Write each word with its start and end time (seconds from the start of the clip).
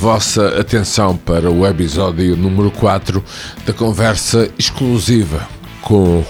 vossa 0.00 0.58
atenção 0.58 1.14
para 1.14 1.50
o 1.50 1.66
episódio 1.66 2.34
número 2.34 2.70
4 2.70 3.22
da 3.66 3.72
conversa 3.74 4.50
exclusiva 4.58 5.46
com 5.82 6.24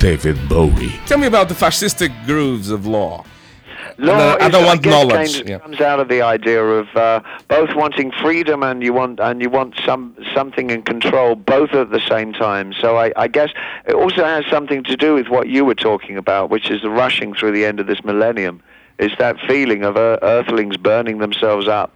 David 0.00 0.36
Bowie. 0.48 0.90
Tell 1.06 1.16
me 1.16 1.28
about 1.28 1.46
the 1.46 1.54
fascistic 1.54 2.12
grooves 2.26 2.68
of 2.68 2.84
law. 2.88 3.24
Law 3.98 4.36
I 4.40 4.46
is, 4.46 4.50
don't 4.50 4.66
want 4.66 4.82
guess, 4.82 4.92
knowledge, 4.92 5.32
Kind 5.34 5.42
of 5.42 5.48
yeah. 5.48 5.58
comes 5.60 5.80
out 5.80 6.00
of 6.00 6.08
the 6.08 6.20
idea 6.20 6.60
of 6.60 6.88
uh, 6.96 7.20
both 7.46 7.76
wanting 7.76 8.10
freedom 8.10 8.64
and 8.64 8.82
you 8.82 8.92
want 8.92 9.20
and 9.20 9.40
you 9.40 9.50
want 9.50 9.76
some 9.86 10.16
something 10.34 10.70
in 10.70 10.82
control, 10.82 11.36
both 11.36 11.74
at 11.74 11.90
the 11.90 12.00
same 12.08 12.32
time. 12.32 12.72
So 12.72 12.96
I, 12.96 13.12
I 13.16 13.28
guess 13.28 13.50
it 13.86 13.94
also 13.94 14.24
has 14.24 14.44
something 14.50 14.82
to 14.82 14.96
do 14.96 15.14
with 15.14 15.28
what 15.28 15.46
you 15.46 15.64
were 15.64 15.76
talking 15.76 16.16
about, 16.16 16.50
which 16.50 16.72
is 16.72 16.82
the 16.82 16.90
rushing 16.90 17.34
through 17.34 17.52
the 17.52 17.64
end 17.64 17.78
of 17.78 17.86
this 17.86 18.02
millennium. 18.04 18.60
Is 18.98 19.12
that 19.20 19.36
feeling 19.46 19.84
of 19.84 19.96
uh, 19.96 20.18
Earthlings 20.22 20.76
burning 20.76 21.18
themselves 21.18 21.68
up? 21.68 21.92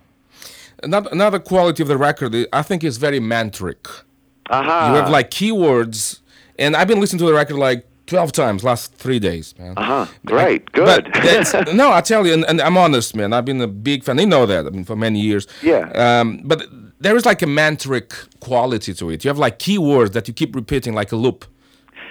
Another, 0.83 1.09
another 1.13 1.39
quality 1.39 1.83
of 1.83 1.89
the 1.89 1.97
record, 1.97 2.35
I 2.53 2.63
think, 2.63 2.85
is 2.85 2.97
very 2.97 3.21
mantric. 3.21 4.03
Aha. 4.49 4.91
You 4.91 4.97
have 5.01 5.11
like 5.11 5.31
keywords, 5.31 6.21
and 6.59 6.77
I've 6.77 6.89
been 6.89 7.01
listening 7.01 7.21
to 7.21 7.27
the 7.27 7.35
record 7.35 7.57
like 7.57 7.87
12 8.07 8.33
times 8.33 8.65
last 8.65 8.95
three 8.95 9.21
days, 9.21 9.55
man. 9.59 9.75
Uh-huh. 9.77 10.07
Great. 10.27 10.71
But 10.73 11.05
Good. 11.05 11.23
that's, 11.23 11.55
no, 11.73 11.93
I 11.93 12.01
tell 12.01 12.27
you, 12.27 12.33
and, 12.33 12.45
and 12.47 12.61
I'm 12.61 12.77
honest, 12.77 13.15
man. 13.15 13.33
I've 13.33 13.45
been 13.45 13.61
a 13.61 13.69
big 13.69 14.03
fan. 14.03 14.19
You 14.19 14.27
know 14.27 14.47
that. 14.47 14.67
I 14.67 14.71
mean, 14.71 14.85
for 14.85 14.97
many 14.97 15.21
years. 15.21 15.47
Yeah. 15.63 15.91
Um, 15.95 16.41
but 16.45 16.67
there 16.99 17.17
is 17.17 17.25
like 17.25 17.43
a 17.43 17.47
mantric 17.47 18.29
quality 18.41 18.93
to 18.95 19.11
it. 19.11 19.25
You 19.25 19.29
have 19.29 19.39
like 19.39 19.59
keywords 19.61 20.13
that 20.13 20.27
you 20.27 20.35
keep 20.35 20.57
repeating 20.57 20.93
like 20.93 21.13
a 21.13 21.17
loop. 21.17 21.45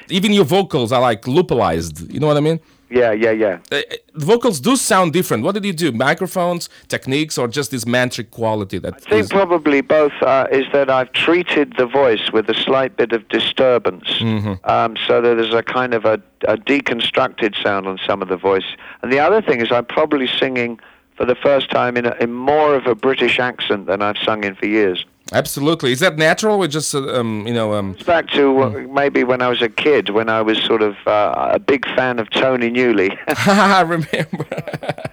Even 0.10 0.32
your 0.32 0.46
vocals 0.46 0.92
are 0.92 1.02
like 1.02 1.24
loopalized. 1.24 2.12
You 2.12 2.20
know 2.20 2.28
what 2.28 2.38
I 2.38 2.42
mean? 2.42 2.60
Yeah, 2.90 3.12
yeah, 3.12 3.32
yeah. 3.32 3.60
Uh, 3.72 3.82
the 4.14 4.26
vocals 4.26 4.60
do 4.60 4.76
sound 4.76 5.14
different. 5.14 5.44
What 5.44 5.54
did 5.54 5.66
you 5.66 5.74
do? 5.74 5.92
Microphones, 5.92 6.70
techniques, 6.88 7.38
or 7.38 7.48
just 7.48 7.72
this 7.72 7.86
mantric 7.86 8.32
quality 8.32 8.78
that 8.80 8.94
I 8.96 8.98
think 9.00 9.22
is- 9.24 9.30
probably 9.30 9.82
both 9.82 10.14
uh, 10.22 10.48
is 10.52 10.66
that 10.74 10.90
I've 10.90 11.12
treated 11.14 11.76
the 11.78 11.86
voice 11.86 12.32
with 12.32 12.50
a 12.50 12.54
slight 12.56 12.98
bit 12.98 13.12
of 13.14 13.28
disturbance, 13.30 14.08
Mm-hmm. 14.20 14.54
um, 14.70 14.96
so 15.08 15.22
that 15.22 15.36
there's 15.36 15.54
a 15.54 15.64
kind 15.64 15.94
of 15.94 16.06
a, 16.06 16.22
a 16.48 16.58
deconstructed 16.58 17.62
sound 17.62 17.88
on 17.88 18.00
some 18.08 18.22
of 18.22 18.28
the 18.28 18.38
voice. 18.38 18.66
And 19.02 19.12
the 19.14 19.20
other 19.20 19.42
thing 19.42 19.62
is 19.62 19.72
I'm 19.72 19.86
probably 19.86 20.28
singing 20.28 20.80
for 21.16 21.26
the 21.26 21.36
first 21.36 21.70
time 21.70 21.98
in, 21.98 22.06
a, 22.06 22.16
in 22.20 22.32
more 22.34 22.76
of 22.76 22.86
a 22.88 22.96
British 22.96 23.40
accent 23.40 23.86
than 23.88 24.02
I've 24.02 24.18
sung 24.18 24.44
in 24.44 24.56
for 24.56 24.66
years. 24.66 25.06
Absolutely. 25.32 25.92
Is 25.92 26.00
that 26.00 26.18
natural 26.18 26.58
or 26.58 26.68
just, 26.68 26.96
uh, 26.96 27.20
um, 27.20 27.46
you 27.46 27.54
know, 27.54 27.74
um, 27.74 27.92
It's 27.92 28.04
back 28.04 28.28
to 28.30 28.64
uh, 28.64 28.70
maybe 28.92 29.24
when 29.24 29.42
I 29.42 29.48
was 29.48 29.62
a 29.62 29.70
kid, 29.70 30.10
when 30.10 30.30
I 30.30 30.42
was 30.42 30.62
sort 30.64 30.82
of 30.82 30.96
uh, 31.06 31.52
a 31.54 31.60
big 31.60 31.86
fan 31.96 32.20
of 32.20 32.30
Tony 32.32 32.70
Newley. 32.70 33.18
I 33.48 33.82
remember. 33.82 34.46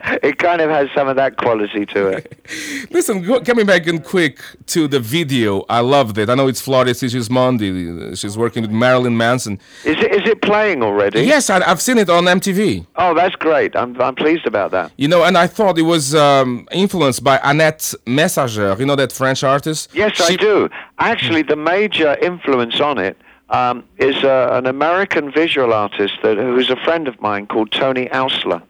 it 0.22 0.38
kind 0.38 0.60
of 0.60 0.70
has 0.70 0.88
some 0.94 1.08
of 1.08 1.16
that 1.16 1.36
quality 1.36 1.84
to 1.86 2.06
it. 2.08 2.32
Listen, 2.96 3.20
go, 3.20 3.42
coming 3.42 3.66
back 3.66 3.86
in 3.86 4.00
quick 4.00 4.40
to 4.68 4.88
the 4.88 4.98
video, 4.98 5.66
I 5.68 5.80
loved 5.80 6.16
it. 6.16 6.30
I 6.30 6.34
know 6.34 6.48
it's 6.48 6.66
Floria 6.66 6.94
Sigismondi. 6.94 8.18
She's 8.18 8.38
working 8.38 8.62
with 8.62 8.70
Marilyn 8.70 9.14
Manson. 9.18 9.60
Is 9.84 9.98
it, 9.98 10.12
is 10.12 10.26
it 10.26 10.40
playing 10.40 10.82
already? 10.82 11.20
Yes, 11.20 11.50
I, 11.50 11.60
I've 11.70 11.82
seen 11.82 11.98
it 11.98 12.08
on 12.08 12.24
MTV. 12.24 12.86
Oh, 12.96 13.12
that's 13.12 13.36
great. 13.36 13.76
I'm, 13.76 14.00
I'm 14.00 14.14
pleased 14.14 14.46
about 14.46 14.70
that. 14.70 14.92
You 14.96 15.08
know, 15.08 15.24
and 15.24 15.36
I 15.36 15.46
thought 15.46 15.76
it 15.76 15.82
was 15.82 16.14
um, 16.14 16.66
influenced 16.72 17.22
by 17.22 17.38
Annette 17.44 17.92
Messager. 18.06 18.74
You 18.78 18.86
know 18.86 18.96
that 18.96 19.12
French 19.12 19.44
artist? 19.44 19.90
Yes, 19.92 20.18
I 20.18 20.34
do. 20.36 20.70
Actually, 20.98 21.42
the 21.42 21.54
major 21.54 22.16
influence 22.22 22.80
on 22.80 22.96
it 22.96 23.18
um, 23.50 23.84
is 23.98 24.24
uh, 24.24 24.48
an 24.52 24.64
American 24.64 25.30
visual 25.30 25.74
artist 25.74 26.14
that, 26.22 26.38
who's 26.38 26.70
a 26.70 26.76
friend 26.76 27.08
of 27.08 27.20
mine 27.20 27.46
called 27.46 27.72
Tony 27.72 28.06
Oursler. 28.06 28.62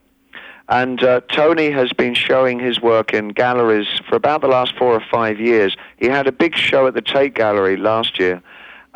And 0.69 1.03
uh, 1.03 1.20
Tony 1.28 1.70
has 1.70 1.92
been 1.92 2.14
showing 2.14 2.59
his 2.59 2.81
work 2.81 3.14
in 3.14 3.28
galleries 3.28 3.86
for 4.09 4.17
about 4.17 4.41
the 4.41 4.48
last 4.48 4.77
four 4.77 4.95
or 4.95 5.03
five 5.11 5.39
years. 5.39 5.77
He 5.97 6.06
had 6.06 6.27
a 6.27 6.33
big 6.33 6.57
show 6.57 6.86
at 6.89 6.95
the 6.95 7.02
Tate 7.02 7.35
Gallery 7.35 7.77
last 7.77 8.18
year. 8.18 8.42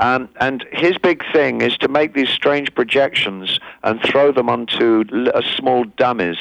Um, 0.00 0.28
and 0.40 0.66
his 0.72 0.98
big 0.98 1.22
thing 1.32 1.60
is 1.60 1.76
to 1.78 1.88
make 1.88 2.14
these 2.14 2.30
strange 2.30 2.74
projections 2.74 3.60
and 3.84 4.00
throw 4.02 4.32
them 4.32 4.48
onto 4.48 5.04
l- 5.12 5.28
uh, 5.32 5.42
small 5.56 5.84
dummies. 5.84 6.38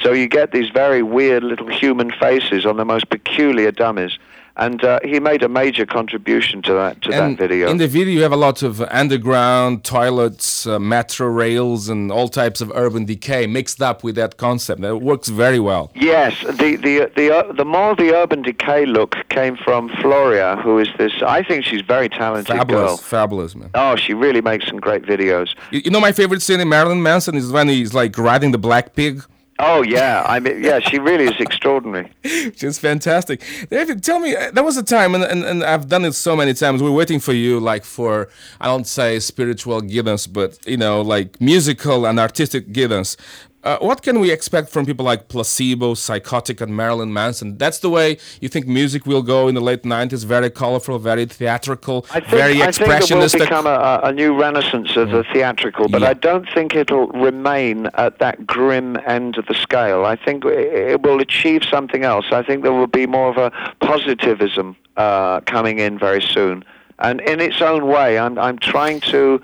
So 0.00 0.12
you 0.12 0.28
get 0.28 0.52
these 0.52 0.70
very 0.70 1.02
weird 1.02 1.44
little 1.44 1.68
human 1.68 2.10
faces 2.12 2.64
on 2.64 2.76
the 2.76 2.84
most 2.84 3.10
peculiar 3.10 3.70
dummies. 3.70 4.18
And 4.56 4.84
uh, 4.84 5.00
he 5.04 5.18
made 5.18 5.42
a 5.42 5.48
major 5.48 5.84
contribution 5.84 6.62
to 6.62 6.72
that 6.74 7.02
to 7.02 7.10
And 7.12 7.36
that 7.36 7.48
video. 7.48 7.68
in 7.68 7.78
the 7.78 7.88
video, 7.88 8.12
you 8.14 8.22
have 8.22 8.32
a 8.32 8.36
lot 8.36 8.62
of 8.62 8.80
underground 8.82 9.82
toilets, 9.82 10.64
uh, 10.66 10.78
metro 10.78 11.26
rails, 11.26 11.88
and 11.88 12.12
all 12.12 12.28
types 12.28 12.60
of 12.60 12.70
urban 12.74 13.04
decay 13.04 13.46
mixed 13.48 13.82
up 13.82 14.04
with 14.04 14.14
that 14.14 14.36
concept. 14.36 14.80
That 14.82 14.98
works 14.98 15.28
very 15.28 15.58
well. 15.58 15.90
Yes, 15.96 16.40
the 16.42 16.76
the 16.76 17.10
the 17.16 17.34
uh, 17.36 17.52
the 17.52 17.64
more 17.64 17.96
the 17.96 18.14
urban 18.14 18.42
decay 18.42 18.86
look 18.86 19.16
came 19.28 19.56
from 19.56 19.88
Floria, 19.88 20.60
who 20.62 20.78
is 20.78 20.88
this. 20.98 21.12
I 21.22 21.42
think 21.42 21.64
she's 21.64 21.82
very 21.82 22.08
talented 22.08 22.56
Fabulous, 22.56 22.90
girl. 22.90 22.96
fabulous, 22.96 23.56
man. 23.56 23.70
Oh, 23.74 23.96
she 23.96 24.14
really 24.14 24.40
makes 24.40 24.66
some 24.68 24.78
great 24.78 25.02
videos. 25.02 25.48
You, 25.72 25.82
you 25.86 25.90
know 25.90 26.00
my 26.00 26.12
favorite 26.12 26.42
scene 26.42 26.60
in 26.60 26.68
Marilyn 26.68 27.02
Manson 27.02 27.34
is 27.34 27.50
when 27.50 27.68
he's 27.68 27.92
like 27.92 28.16
riding 28.16 28.52
the 28.52 28.58
black 28.58 28.94
pig. 28.94 29.22
Oh 29.60 29.82
yeah, 29.82 30.24
I 30.26 30.40
mean 30.40 30.64
yeah, 30.64 30.80
she 30.80 30.98
really 30.98 31.26
is 31.26 31.38
extraordinary. 31.38 32.10
Just 32.56 32.80
fantastic. 32.80 33.40
David, 33.70 34.02
tell 34.02 34.18
me, 34.18 34.34
uh, 34.34 34.50
there 34.50 34.64
was 34.64 34.76
a 34.76 34.82
time, 34.82 35.14
and, 35.14 35.22
and, 35.22 35.44
and 35.44 35.62
I've 35.62 35.88
done 35.88 36.04
it 36.04 36.14
so 36.14 36.34
many 36.34 36.54
times. 36.54 36.82
We're 36.82 36.90
waiting 36.90 37.20
for 37.20 37.32
you, 37.32 37.60
like 37.60 37.84
for, 37.84 38.28
I 38.60 38.66
don't 38.66 38.86
say 38.86 39.20
spiritual 39.20 39.80
guidance, 39.80 40.26
but, 40.26 40.58
you 40.66 40.76
know, 40.76 41.02
like 41.02 41.40
musical 41.40 42.04
and 42.06 42.18
artistic 42.18 42.72
guidance. 42.72 43.16
Uh, 43.64 43.78
what 43.78 44.02
can 44.02 44.20
we 44.20 44.30
expect 44.30 44.68
from 44.68 44.84
people 44.84 45.06
like 45.06 45.28
Placebo, 45.28 45.94
Psychotic, 45.94 46.60
and 46.60 46.76
Marilyn 46.76 47.14
Manson? 47.14 47.56
That's 47.56 47.78
the 47.78 47.88
way 47.88 48.18
you 48.42 48.48
think 48.50 48.66
music 48.66 49.06
will 49.06 49.22
go 49.22 49.48
in 49.48 49.54
the 49.54 49.60
late 49.62 49.84
90s? 49.84 50.22
Very 50.26 50.50
colorful, 50.50 50.98
very 50.98 51.24
theatrical, 51.24 52.04
I 52.10 52.20
think, 52.20 52.26
very 52.30 52.62
I 52.62 52.70
think 52.70 53.10
it 53.10 53.14
will 53.14 53.38
become 53.46 53.66
a, 53.66 54.00
a 54.04 54.12
new 54.12 54.38
renaissance 54.38 54.94
of 54.96 55.08
the 55.10 55.24
theatrical, 55.32 55.88
but 55.88 56.02
Yeah. 56.02 56.10
I 56.10 56.12
don't 56.12 56.46
think 56.54 56.74
it'll 56.74 57.06
remain 57.08 57.88
at 57.94 58.18
that 58.18 58.46
grim 58.46 58.98
end 59.06 59.38
of 59.38 59.46
the 59.46 59.54
scale. 59.54 60.04
I 60.04 60.16
think 60.16 60.44
it 60.44 60.74
it 60.94 61.02
will 61.02 61.20
achieve 61.20 61.62
something 61.64 62.04
else. 62.04 62.26
I 62.32 62.42
think 62.42 62.62
there 62.64 62.72
will 62.72 62.86
be 62.86 63.06
more 63.06 63.28
of 63.30 63.38
a 63.38 63.50
positivism 63.80 64.76
uh, 64.98 65.40
coming 65.40 65.78
in 65.78 65.98
very 65.98 66.20
soon, 66.20 66.64
and 66.98 67.20
in 67.22 67.40
its 67.40 67.62
own 67.62 67.86
way, 67.86 68.18
I'm 68.18 68.38
I'm 68.38 68.58
trying 68.58 69.00
to. 69.12 69.40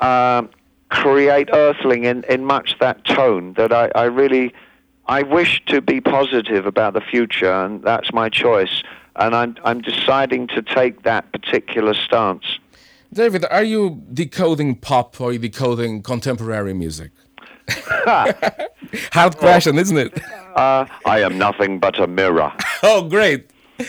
um 0.00 0.50
create 0.90 1.48
Earthling 1.52 2.04
in, 2.04 2.24
in 2.24 2.44
much 2.44 2.76
that 2.80 3.04
tone 3.04 3.54
that 3.54 3.72
I, 3.72 3.90
I 3.94 4.04
really 4.04 4.52
I 5.06 5.22
wish 5.22 5.62
to 5.66 5.80
be 5.80 6.00
positive 6.00 6.66
about 6.66 6.94
the 6.94 7.00
future 7.00 7.52
and 7.52 7.82
that's 7.82 8.12
my 8.12 8.28
choice 8.28 8.82
and 9.16 9.34
I'm 9.34 9.56
I'm 9.64 9.80
deciding 9.80 10.48
to 10.48 10.62
take 10.62 11.02
that 11.02 11.30
particular 11.32 11.94
stance. 11.94 12.58
David, 13.12 13.44
are 13.50 13.62
you 13.62 14.02
decoding 14.12 14.74
pop 14.74 15.20
or 15.20 15.32
you 15.32 15.38
decoding 15.38 16.02
contemporary 16.02 16.74
music? 16.74 17.12
Hard 19.12 19.36
question, 19.36 19.78
isn't 19.78 19.96
it? 19.96 20.20
Uh, 20.56 20.86
I 21.06 21.20
am 21.20 21.38
nothing 21.38 21.78
but 21.78 21.98
a 21.98 22.06
mirror. 22.06 22.52
Oh, 22.86 23.08
great. 23.08 23.48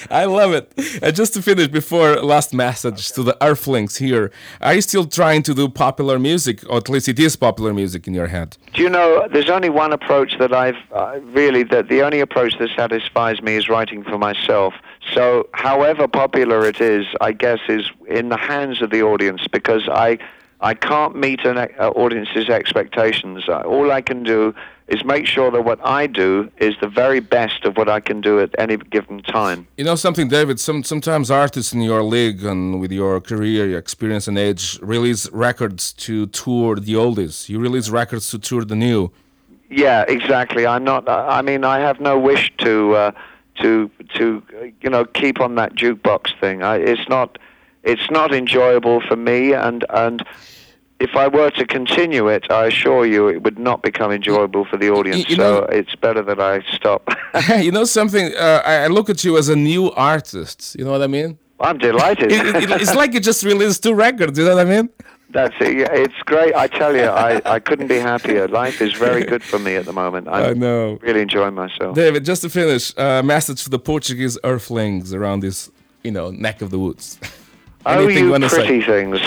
I 0.09 0.25
love 0.25 0.53
it. 0.53 0.71
And 1.01 1.15
just 1.15 1.33
to 1.33 1.41
finish, 1.41 1.67
before 1.67 2.15
last 2.15 2.53
message 2.53 3.11
to 3.11 3.23
the 3.23 3.37
Earthlings 3.41 3.97
here, 3.97 4.31
are 4.61 4.73
you 4.73 4.81
still 4.81 5.05
trying 5.05 5.43
to 5.43 5.53
do 5.53 5.69
popular 5.69 6.17
music, 6.17 6.63
or 6.69 6.77
at 6.77 6.89
least 6.89 7.07
it 7.07 7.19
is 7.19 7.35
popular 7.35 7.73
music 7.73 8.07
in 8.07 8.13
your 8.13 8.27
head? 8.27 8.57
Do 8.73 8.81
you 8.81 8.89
know 8.89 9.27
there's 9.31 9.49
only 9.49 9.69
one 9.69 9.93
approach 9.93 10.37
that 10.39 10.53
I've 10.53 10.77
uh, 10.91 11.19
really 11.23 11.63
that 11.63 11.89
the 11.89 12.01
only 12.01 12.19
approach 12.19 12.57
that 12.59 12.69
satisfies 12.75 13.41
me 13.41 13.55
is 13.55 13.69
writing 13.69 14.03
for 14.03 14.17
myself. 14.17 14.73
So 15.13 15.47
however 15.53 16.07
popular 16.07 16.65
it 16.65 16.81
is, 16.81 17.05
I 17.21 17.31
guess 17.31 17.59
is 17.69 17.85
in 18.07 18.29
the 18.29 18.37
hands 18.37 18.81
of 18.81 18.89
the 18.89 19.03
audience 19.03 19.47
because 19.51 19.87
I 19.87 20.17
I 20.65 20.73
can't 20.73 21.15
meet 21.15 21.45
an 21.45 21.59
uh, 21.59 21.89
audience's 21.89 22.49
expectations. 22.49 23.47
Uh, 23.47 23.61
all 23.61 23.91
I 23.91 24.01
can 24.01 24.23
do 24.23 24.55
is 24.87 25.05
make 25.05 25.27
sure 25.27 25.51
that 25.51 25.63
what 25.63 25.79
I 25.85 26.07
do 26.07 26.49
is 26.57 26.73
the 26.81 26.87
very 26.87 27.19
best 27.19 27.65
of 27.65 27.77
what 27.77 27.87
I 27.87 27.99
can 27.99 28.19
do 28.19 28.39
at 28.39 28.49
any 28.57 28.77
given 28.77 29.21
time. 29.21 29.67
You 29.77 29.83
know 29.83 29.93
something, 29.93 30.27
David? 30.27 30.59
Some 30.59 30.83
sometimes 30.83 31.29
artists 31.29 31.71
in 31.71 31.81
your 31.81 32.01
league 32.01 32.43
and 32.43 32.81
with 32.81 32.91
your 32.91 33.21
career, 33.21 33.67
your 33.67 33.77
experience 33.77 34.27
and 34.27 34.39
age 34.39 34.79
release 34.81 35.29
records 35.31 35.93
to 36.05 36.25
tour 36.27 36.77
the 36.77 36.95
oldies. 36.95 37.47
You 37.47 37.59
release 37.59 37.89
records 37.89 38.31
to 38.31 38.39
tour 38.39 38.65
the 38.65 38.75
new. 38.75 39.11
Yeah, 39.69 40.03
exactly. 40.07 40.65
I'm 40.65 40.83
not. 40.83 41.07
I 41.07 41.43
mean, 41.43 41.63
I 41.63 41.77
have 41.77 41.99
no 41.99 42.17
wish 42.17 42.51
to 42.57 42.95
uh, 42.95 43.11
to 43.61 43.91
to 44.15 44.41
uh, 44.59 44.65
you 44.81 44.89
know 44.89 45.05
keep 45.05 45.39
on 45.39 45.53
that 45.55 45.75
jukebox 45.75 46.39
thing. 46.39 46.63
I, 46.63 46.77
it's 46.77 47.07
not 47.07 47.37
it's 47.83 48.09
not 48.09 48.33
enjoyable 48.33 48.99
for 49.01 49.15
me, 49.15 49.53
and 49.53 49.85
and 49.91 50.25
if 50.99 51.15
I 51.15 51.27
were 51.27 51.51
to 51.51 51.65
continue 51.65 52.27
it, 52.27 52.49
I 52.49 52.67
assure 52.67 53.05
you 53.05 53.27
it 53.27 53.43
would 53.43 53.59
not 53.59 53.81
become 53.81 54.11
enjoyable 54.11 54.65
for 54.65 54.77
the 54.77 54.89
audience. 54.89 55.29
you 55.29 55.35
so 55.35 55.61
know- 55.61 55.63
it's 55.63 55.95
better 55.95 56.21
that 56.21 56.39
I 56.39 56.61
stop. 56.73 57.09
you 57.59 57.71
know 57.71 57.85
something? 57.85 58.33
Uh, 58.35 58.61
I 58.65 58.73
I 58.85 58.87
look 58.87 59.09
at 59.09 59.23
you 59.23 59.37
as 59.37 59.49
a 59.49 59.55
new 59.55 59.91
artist. 59.91 60.75
You 60.77 60.85
know 60.85 60.91
what 60.91 61.01
I 61.01 61.07
mean? 61.07 61.37
I'm 61.59 61.77
delighted. 61.77 62.31
It, 62.31 62.55
it, 62.55 62.71
it's 62.81 62.95
like 62.95 63.13
you 63.13 63.19
just 63.19 63.43
released 63.43 63.83
two 63.83 63.93
records. 63.93 64.37
You 64.37 64.45
know 64.45 64.55
what 64.55 64.67
I 64.67 64.69
mean? 64.69 64.89
That's 65.29 65.55
it. 65.59 65.77
Yeah, 65.77 65.91
it's 65.91 66.21
great. 66.25 66.53
I 66.55 66.67
tell 66.67 66.95
you, 66.95 67.03
I, 67.05 67.41
I 67.45 67.59
couldn't 67.59 67.87
be 67.87 67.97
happier. 67.97 68.47
Life 68.47 68.81
is 68.81 68.93
very 68.93 69.23
good 69.23 69.43
for 69.43 69.59
me 69.59 69.75
at 69.75 69.85
the 69.85 69.93
moment. 69.93 70.27
I'm 70.27 70.43
I 70.51 70.53
know. 70.53 70.97
really 71.01 71.21
enjoying 71.21 71.55
myself. 71.55 71.95
David, 71.95 72.23
just 72.25 72.41
to 72.43 72.49
finish, 72.49 72.93
a 72.95 73.19
uh, 73.19 73.23
message 73.23 73.63
to 73.63 73.69
the 73.69 73.79
Portuguese 73.79 74.37
earthlings 74.43 75.13
around 75.13 75.41
this, 75.41 75.69
you 76.03 76.11
know, 76.11 76.31
neck 76.31 76.61
of 76.61 76.69
the 76.71 76.79
woods. 76.79 77.19
oh, 77.85 78.07
you, 78.07 78.31
you 78.31 78.49
pretty 78.49 78.81
things. 78.81 79.19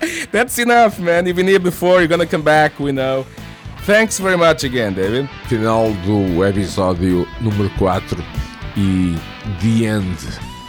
That's 0.32 0.58
enough, 0.58 0.98
man. 0.98 1.26
You've 1.26 1.36
been 1.36 1.48
here 1.48 1.60
before. 1.60 1.98
You're 1.98 2.08
gonna 2.08 2.26
come 2.26 2.42
back. 2.42 2.78
We 2.78 2.92
know. 2.92 3.26
Thanks 3.84 4.18
very 4.18 4.36
much 4.36 4.64
again, 4.64 4.94
David. 4.94 5.28
Final 5.48 5.92
do 6.04 6.44
episódio 6.44 7.26
número 7.40 7.70
4 7.78 8.22
e 8.76 9.16
The 9.60 9.86
End 9.86 10.16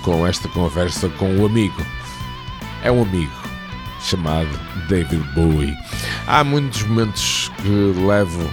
com 0.03 0.25
esta 0.25 0.47
conversa 0.49 1.09
com 1.09 1.37
o 1.37 1.45
amigo. 1.45 1.85
É 2.83 2.91
um 2.91 3.03
amigo 3.03 3.31
chamado 4.01 4.49
David 4.89 5.23
Bowie. 5.35 5.75
Há 6.27 6.43
muitos 6.43 6.81
momentos 6.83 7.51
que 7.61 7.69
levo 8.07 8.49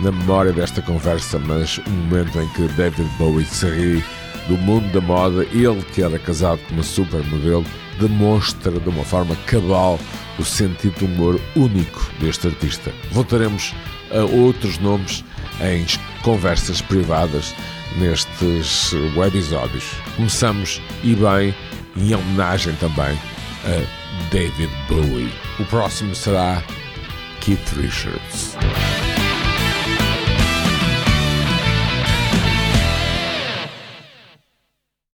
na 0.00 0.10
memória 0.10 0.52
desta 0.52 0.82
conversa, 0.82 1.38
mas 1.38 1.78
o 1.78 1.90
momento 1.90 2.40
em 2.40 2.48
que 2.48 2.62
David 2.68 3.08
Bowie 3.18 3.44
se 3.44 3.66
ri 3.68 4.04
do 4.48 4.56
mundo 4.56 4.90
da 4.92 5.00
moda, 5.00 5.44
ele 5.52 5.82
que 5.94 6.02
era 6.02 6.18
casado 6.18 6.58
com 6.66 6.74
uma 6.74 6.82
supermodelo, 6.82 7.64
demonstra 8.00 8.72
de 8.80 8.88
uma 8.88 9.04
forma 9.04 9.36
cabal 9.46 9.98
o 10.38 10.44
sentido 10.44 10.98
de 10.98 11.04
humor 11.04 11.40
único 11.54 12.10
deste 12.18 12.46
artista. 12.46 12.92
Voltaremos 13.12 13.74
a 14.10 14.24
outros 14.24 14.78
nomes 14.78 15.24
em 15.60 15.84
conversas 16.22 16.80
privadas 16.80 17.54
nestes 17.96 18.92
webisódios. 19.16 19.84
Começamos 20.16 20.80
e 21.02 21.14
bem, 21.14 21.54
em 21.96 22.14
homenagem 22.14 22.74
também 22.76 23.18
a 23.64 24.30
David 24.30 24.70
Bowie. 24.88 25.32
O 25.58 25.64
próximo 25.64 26.14
será 26.14 26.62
Keith 27.40 27.68
Richards. 27.76 28.56